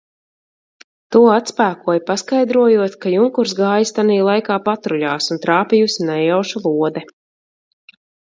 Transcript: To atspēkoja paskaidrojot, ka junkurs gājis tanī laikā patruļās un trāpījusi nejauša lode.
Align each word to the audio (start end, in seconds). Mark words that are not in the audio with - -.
To 1.15 1.19
atspēkoja 1.33 2.01
paskaidrojot, 2.07 2.95
ka 3.05 3.11
junkurs 3.15 3.53
gājis 3.59 3.93
tanī 3.99 4.17
laikā 4.29 4.59
patruļās 4.71 5.29
un 5.37 5.43
trāpījusi 5.45 6.09
nejauša 6.11 6.65
lode. 6.67 7.07